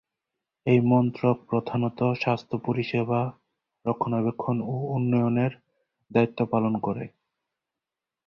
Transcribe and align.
এই 0.65 0.79
মন্ত্রক 0.85 1.37
প্রধানত 1.49 1.99
স্বাস্থ্য 2.21 2.55
পরিষেবা 2.65 3.21
রক্ষণাবেক্ষণ 3.85 4.57
ও 4.65 4.75
উন্নয়নের 4.95 5.53
দায়িত্ব 6.11 6.39
পালন 6.45 6.73
করে। 6.81 7.05